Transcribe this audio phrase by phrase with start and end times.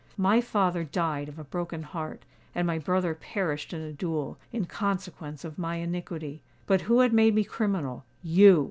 [0.17, 2.23] My father died of a broken heart,
[2.55, 6.41] and my brother perished in a duel, in consequence of my iniquity.
[6.65, 8.03] But who had made me criminal?
[8.25, 8.59] _You!